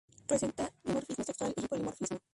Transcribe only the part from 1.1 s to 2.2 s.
sexual y polimorfismo.